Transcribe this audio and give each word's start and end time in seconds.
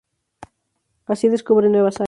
Así 1.05 1.27
descubre 1.29 1.69
nuevas 1.69 1.97
áreas. 1.97 1.99